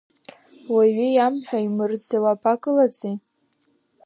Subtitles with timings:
[0.73, 3.11] Уаҩы иамҳәа, имырӡа уабакылаӡи?